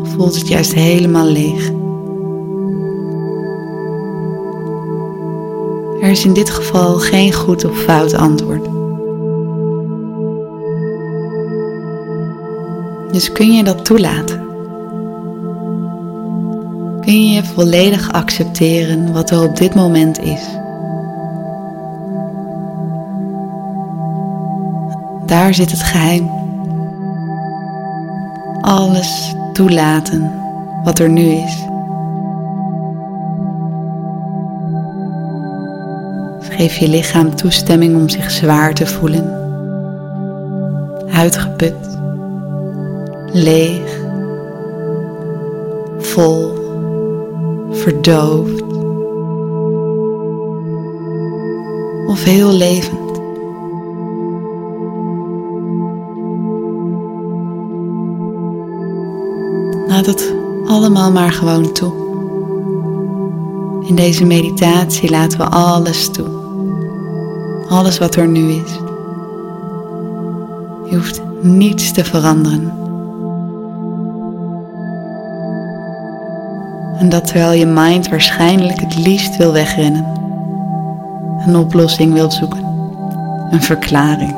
[0.00, 1.71] Of voelt het juist helemaal leeg?
[6.02, 8.64] Er is in dit geval geen goed of fout antwoord.
[13.12, 14.40] Dus kun je dat toelaten?
[17.00, 20.40] Kun je volledig accepteren wat er op dit moment is?
[25.26, 26.30] Daar zit het geheim.
[28.60, 30.32] Alles toelaten
[30.84, 31.71] wat er nu is.
[36.56, 39.40] Geef je lichaam toestemming om zich zwaar te voelen.
[41.12, 41.98] Uitgeput,
[43.32, 44.00] leeg,
[45.98, 46.52] vol,
[47.70, 48.62] verdoofd
[52.06, 53.20] of heel levend.
[59.86, 60.34] Laat het
[60.66, 61.92] allemaal maar gewoon toe.
[63.86, 66.41] In deze meditatie laten we alles toe
[67.72, 68.72] alles wat er nu is.
[70.90, 72.72] Je hoeft niets te veranderen.
[76.98, 80.04] En dat terwijl je mind waarschijnlijk het liefst wil wegrennen.
[81.46, 82.64] Een oplossing wil zoeken.
[83.50, 84.34] Een verklaring.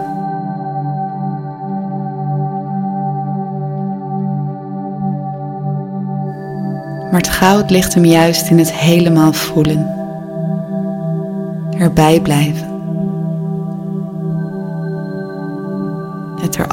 [7.10, 9.86] Maar het goud ligt hem juist in het helemaal voelen.
[11.78, 12.73] Erbij blijven.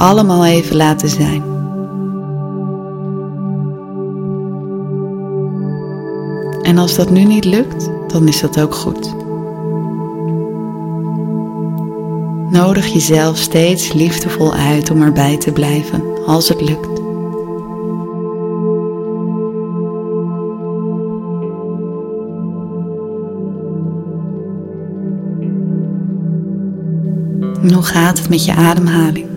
[0.01, 1.43] Allemaal even laten zijn.
[6.61, 9.13] En als dat nu niet lukt, dan is dat ook goed.
[12.51, 16.99] Nodig jezelf steeds liefdevol uit om erbij te blijven als het lukt.
[27.73, 29.30] hoe gaat het met je ademhaling?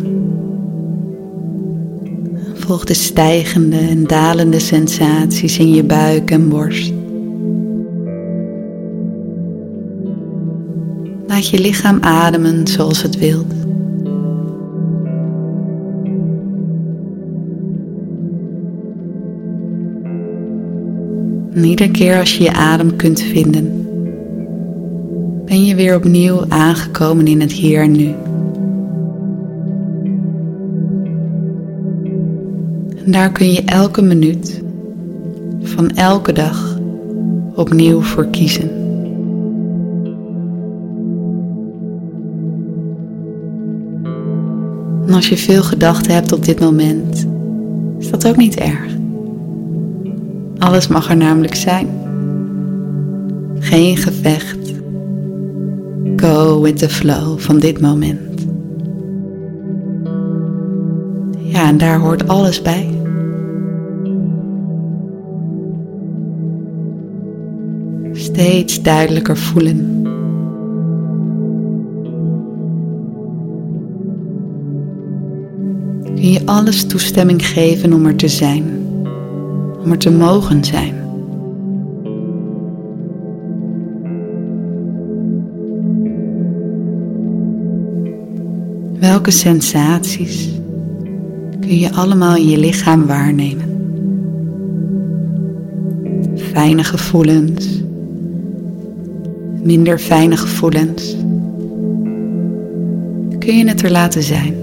[2.67, 6.93] Volg de stijgende en dalende sensaties in je buik en borst.
[11.27, 13.53] Laat je lichaam ademen zoals het wilt.
[21.55, 23.87] En iedere keer als je je adem kunt vinden,
[25.45, 28.15] ben je weer opnieuw aangekomen in het hier en nu.
[33.05, 34.63] En daar kun je elke minuut
[35.63, 36.79] van elke dag
[37.55, 38.71] opnieuw voor kiezen.
[45.07, 47.27] En als je veel gedachten hebt op dit moment,
[47.99, 48.93] is dat ook niet erg.
[50.59, 51.89] Alles mag er namelijk zijn.
[53.59, 54.73] Geen gevecht.
[56.17, 58.19] Go with the flow van dit moment.
[61.39, 62.94] Ja, en daar hoort alles bij.
[68.35, 70.03] Steeds duidelijker voelen.
[76.05, 78.65] Kun je alles toestemming geven om er te zijn,
[79.85, 80.95] om er te mogen zijn.
[89.01, 90.49] Welke sensaties
[91.61, 93.73] kun je allemaal in je lichaam waarnemen?
[96.37, 97.83] Fijne gevoelens,
[99.65, 101.17] minder fijne gevoelens,
[103.39, 104.55] kun je het er laten zijn.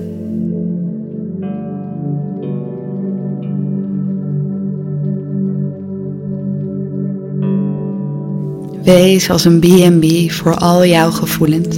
[8.84, 11.78] Wees als een B&B voor al jouw gevoelens,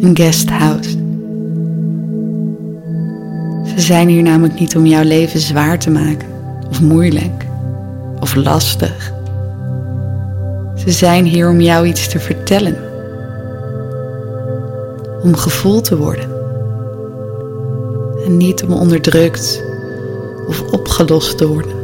[0.00, 0.90] een guesthouse.
[3.64, 6.28] Ze zijn hier namelijk niet om jouw leven zwaar te maken,
[6.68, 7.46] of moeilijk,
[8.20, 9.11] of lastig.
[10.84, 12.76] Ze zijn hier om jou iets te vertellen.
[15.22, 16.30] Om gevoeld te worden.
[18.24, 19.64] En niet om onderdrukt
[20.46, 21.80] of opgelost te worden.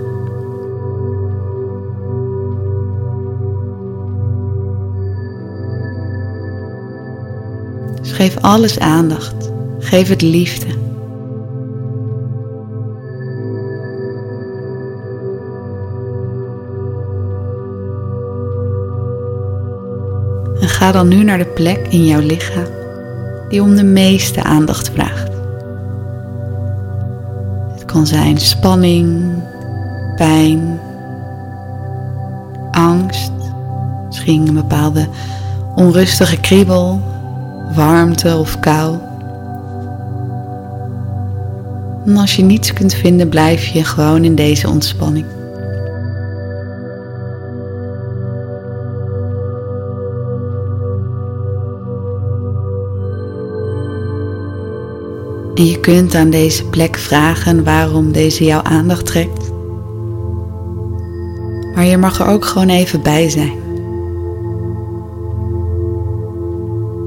[8.00, 9.50] Dus geef alles aandacht.
[9.78, 10.87] Geef het liefde.
[20.78, 22.66] Ga dan nu naar de plek in jouw lichaam
[23.48, 25.30] die om de meeste aandacht vraagt.
[27.72, 29.32] Het kan zijn spanning,
[30.16, 30.80] pijn,
[32.70, 33.32] angst,
[34.06, 35.08] misschien een bepaalde
[35.74, 37.00] onrustige kriebel,
[37.74, 38.96] warmte of kou.
[42.06, 45.26] En als je niets kunt vinden, blijf je gewoon in deze ontspanning.
[55.58, 59.50] En je kunt aan deze plek vragen waarom deze jouw aandacht trekt.
[61.74, 63.52] Maar je mag er ook gewoon even bij zijn.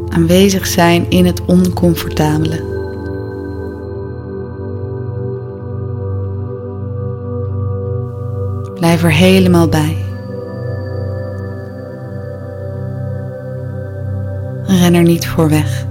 [0.10, 2.70] Aanwezig zijn in het oncomfortabele.
[8.74, 9.98] Blijf er helemaal bij.
[14.64, 15.90] Ren er niet voor weg.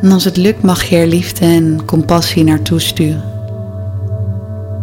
[0.00, 3.36] En als het lukt mag je er liefde en compassie naartoe sturen.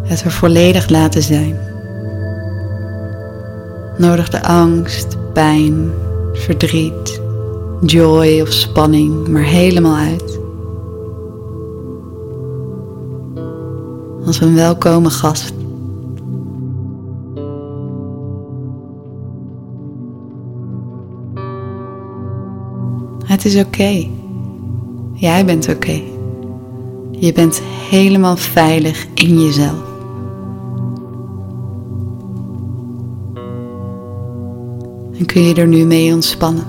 [0.03, 1.57] Het er volledig laten zijn.
[3.97, 5.91] Nodig de angst, pijn,
[6.33, 7.21] verdriet,
[7.81, 10.39] joy of spanning maar helemaal uit.
[14.25, 15.53] Als een welkome gast.
[23.25, 24.07] Het is oké.
[25.25, 26.01] Jij bent oké.
[27.11, 29.83] Je bent helemaal veilig in jezelf.
[35.17, 36.63] En kun je er nu mee ontspannen.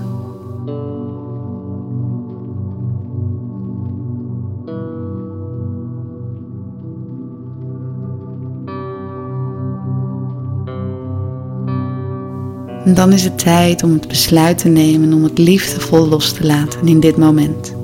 [12.85, 16.47] En dan is het tijd om het besluit te nemen om het liefdevol los te
[16.47, 17.76] laten in dit moment.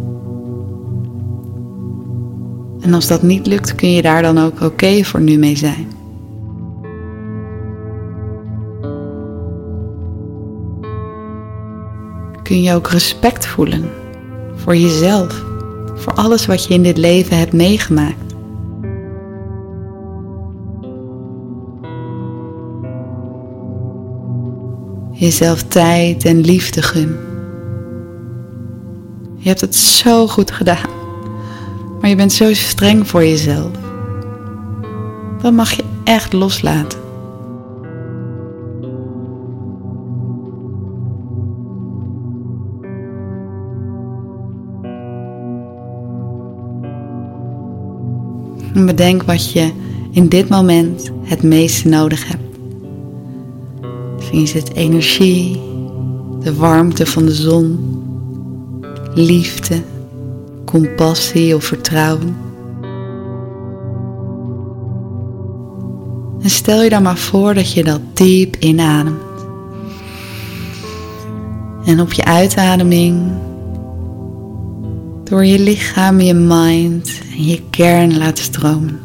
[2.83, 5.87] En als dat niet lukt, kun je daar dan ook oké voor nu mee zijn.
[12.42, 13.90] Kun je ook respect voelen
[14.55, 15.45] voor jezelf,
[15.95, 18.35] voor alles wat je in dit leven hebt meegemaakt.
[25.11, 27.16] Jezelf tijd en liefde gun.
[29.37, 30.91] Je hebt het zo goed gedaan.
[32.03, 33.71] Maar je bent zo streng voor jezelf.
[35.43, 36.99] Dan mag je echt loslaten.
[48.75, 49.73] En bedenk wat je
[50.11, 52.59] in dit moment het meeste nodig hebt.
[54.17, 55.61] Misschien het energie,
[56.41, 57.79] de warmte van de zon,
[59.15, 59.83] liefde,
[60.73, 62.37] compassie of vertrouwen.
[66.43, 69.21] En stel je dan maar voor dat je dat diep inademt.
[71.85, 73.33] En op je uitademing
[75.25, 79.01] door je lichaam, je mind en je kern laat stromen.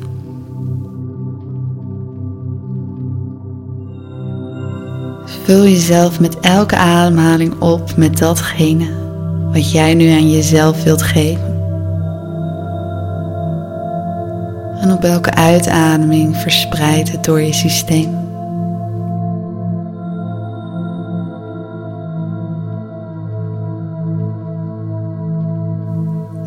[5.44, 9.06] Vul jezelf met elke ademhaling op met datgene
[9.52, 11.57] wat jij nu aan jezelf wilt geven.
[14.88, 18.26] En op elke uitademing verspreidt het door je systeem.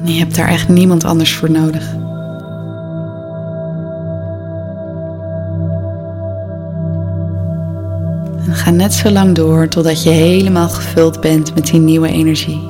[0.05, 1.92] je hebt daar echt niemand anders voor nodig.
[8.46, 12.70] En ga net zo lang door totdat je helemaal gevuld bent met die nieuwe energie.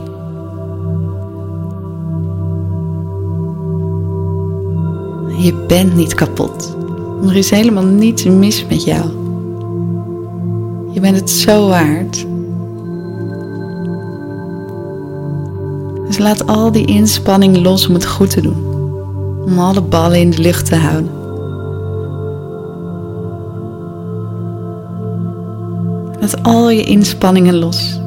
[5.40, 6.76] Je bent niet kapot.
[7.26, 9.04] Er is helemaal niets mis met jou.
[10.92, 12.26] Je bent het zo waard.
[16.06, 18.64] Dus laat al die inspanning los om het goed te doen.
[19.44, 21.10] Om alle ballen in de lucht te houden.
[26.20, 28.00] Laat al je inspanningen los.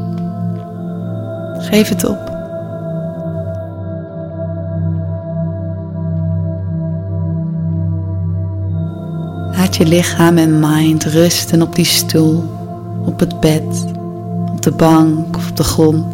[1.57, 2.22] Geef het op.
[9.73, 12.43] Laat je lichaam en mind rusten op die stoel,
[13.05, 13.85] op het bed,
[14.51, 16.05] op de bank of op de grond.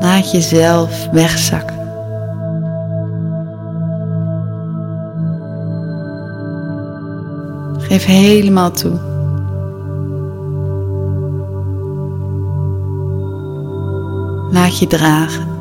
[0.00, 1.76] Laat jezelf wegzakken.
[7.78, 8.98] Geef helemaal toe.
[14.50, 15.51] Laat je dragen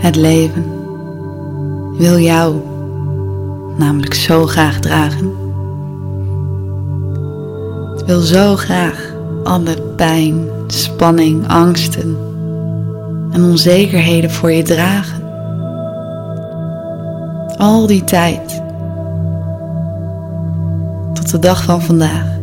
[0.00, 0.64] Het leven
[1.98, 2.56] wil jou
[3.76, 5.32] namelijk zo graag dragen.
[7.92, 12.16] Het wil zo graag alle pijn, spanning, angsten
[13.30, 15.22] en onzekerheden voor je dragen.
[17.56, 18.62] Al die tijd.
[21.14, 22.39] Tot de dag van vandaag.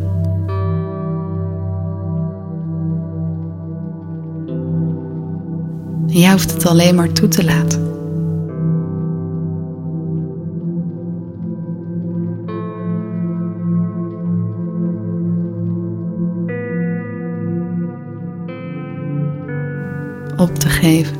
[6.17, 7.85] En hoeft het alleen maar toe te laten.
[20.37, 21.17] Op te geven.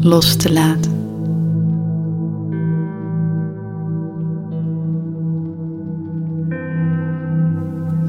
[0.00, 0.99] Los te laten.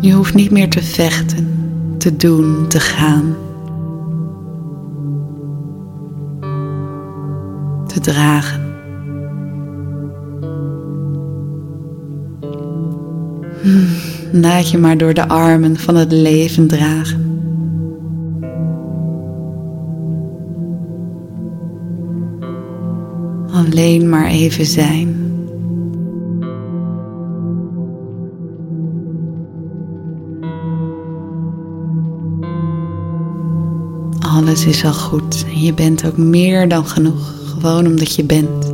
[0.01, 1.47] Je hoeft niet meer te vechten,
[1.97, 3.35] te doen, te gaan.
[7.87, 8.61] Te dragen.
[14.31, 17.19] Laat je maar door de armen van het leven dragen.
[23.53, 25.20] Alleen maar even zijn.
[34.61, 38.65] Alles is al goed en je bent ook meer dan genoeg, gewoon omdat je bent.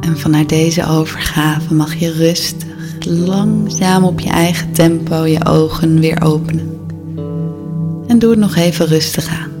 [0.00, 2.65] En vanuit deze overgave mag je rustig,
[3.06, 6.80] langzaam op je eigen tempo je ogen weer openen.
[8.06, 9.55] En doe het nog even rustig aan.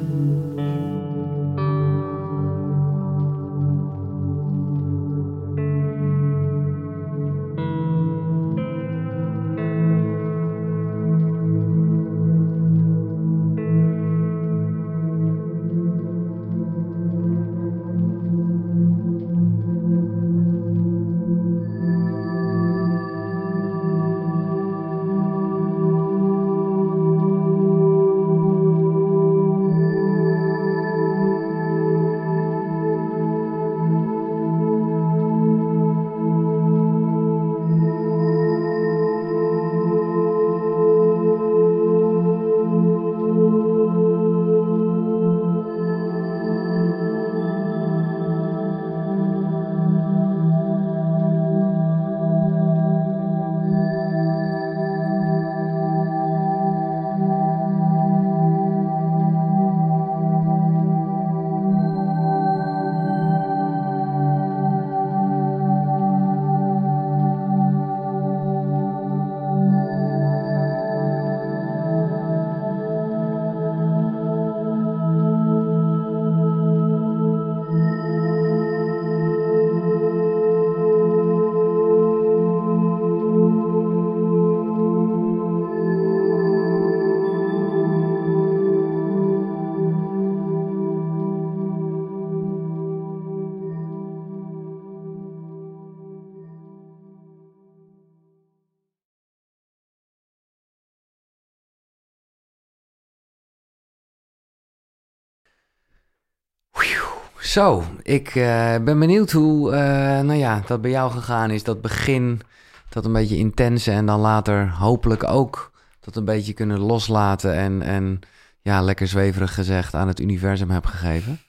[107.56, 109.78] Zo, ik uh, ben benieuwd hoe uh,
[110.20, 111.62] nou ja, dat bij jou gegaan is.
[111.62, 112.40] Dat begin,
[112.88, 117.82] dat een beetje intense en dan later hopelijk ook dat een beetje kunnen loslaten en,
[117.82, 118.20] en
[118.62, 121.40] ja, lekker zweverig gezegd aan het universum heb gegeven.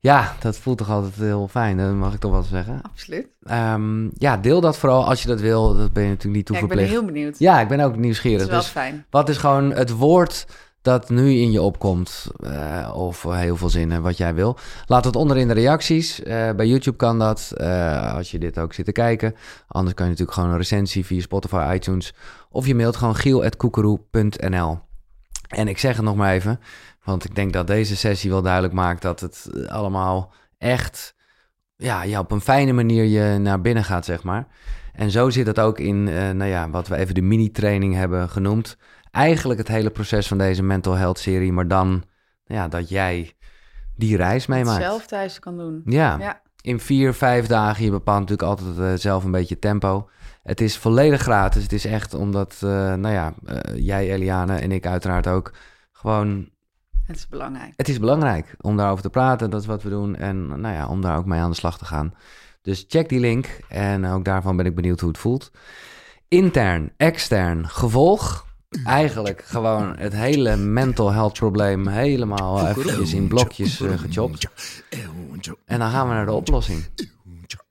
[0.00, 2.80] Ja, dat voelt toch altijd heel fijn, dat mag ik toch wel zeggen.
[2.82, 3.26] Absoluut.
[3.50, 5.76] Um, ja, deel dat vooral als je dat wil.
[5.76, 6.90] Dat ben je natuurlijk niet toeverplicht.
[6.90, 7.38] Ja, ik ben heel benieuwd.
[7.38, 8.38] Ja, ik ben ook nieuwsgierig.
[8.38, 9.06] Dat is wel dus fijn.
[9.10, 10.46] Wat is gewoon het woord
[10.82, 14.58] dat nu in je opkomt, uh, of heel veel zinnen, wat jij wil.
[14.86, 16.20] Laat het onder in de reacties.
[16.20, 19.34] Uh, bij YouTube kan dat, uh, als je dit ook zit te kijken.
[19.66, 22.14] Anders kan je natuurlijk gewoon een recensie via Spotify, iTunes.
[22.50, 24.78] Of je mailt gewoon giel.koekeroe.nl.
[25.48, 26.60] En ik zeg het nog maar even,
[27.04, 31.14] want ik denk dat deze sessie wel duidelijk maakt dat het allemaal echt,
[31.76, 34.46] ja, ja op een fijne manier je naar binnen gaat, zeg maar.
[34.92, 38.76] En zo zit het ook in, nou ja, wat we even de mini-training hebben genoemd
[39.10, 42.04] eigenlijk het hele proces van deze mental health serie, maar dan
[42.44, 43.36] ja, dat jij
[43.96, 44.82] die reis meemaakt.
[44.82, 45.82] zelf thuis kan doen.
[45.84, 46.18] Ja.
[46.18, 46.42] ja.
[46.60, 47.84] in vier, vijf dagen.
[47.84, 50.08] Je bepaalt natuurlijk altijd uh, zelf een beetje tempo.
[50.42, 51.62] Het is volledig gratis.
[51.62, 55.52] Het is echt omdat, uh, nou ja, uh, jij, Eliane en ik uiteraard ook
[55.92, 56.48] gewoon.
[57.04, 57.72] Het is belangrijk.
[57.76, 59.50] Het is belangrijk om daarover te praten.
[59.50, 60.16] Dat is wat we doen.
[60.16, 62.14] En nou ja, om daar ook mee aan de slag te gaan.
[62.62, 63.60] Dus check die link.
[63.68, 65.50] En ook daarvan ben ik benieuwd hoe het voelt.
[66.28, 68.47] Intern, extern, gevolg.
[68.84, 74.48] Eigenlijk gewoon het hele mental health probleem helemaal eventjes in blokjes uh, gechopt.
[75.64, 76.84] En dan gaan we naar de oplossing.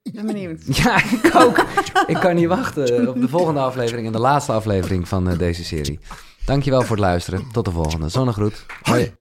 [0.01, 0.77] Ik ben benieuwd.
[0.83, 1.65] Ja, ik ook.
[2.07, 5.63] ik kan niet wachten op de volgende aflevering en de laatste aflevering van uh, deze
[5.63, 5.99] serie.
[6.45, 7.43] Dankjewel voor het luisteren.
[7.51, 8.09] Tot de volgende.
[8.09, 8.65] Zonnegroet.
[8.81, 9.15] Hoi.